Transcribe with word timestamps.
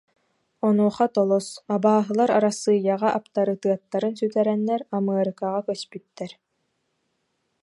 Онуоха 0.67 1.05
Толос: 1.15 1.47
«Абааһылар 1.73 2.29
Арассыыйаҕа 2.37 3.09
аптарытыаттарын 3.17 4.13
сүтэрэннэр, 4.19 4.81
Амыарыкаҕа 4.97 5.61
көспүттэр» 5.67 6.31